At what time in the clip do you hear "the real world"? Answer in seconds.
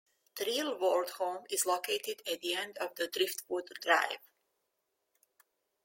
0.37-1.11